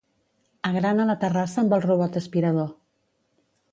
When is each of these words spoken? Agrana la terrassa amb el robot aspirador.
Agrana 0.69 1.05
la 1.11 1.15
terrassa 1.23 1.59
amb 1.65 1.75
el 1.77 1.85
robot 1.85 2.19
aspirador. 2.23 2.73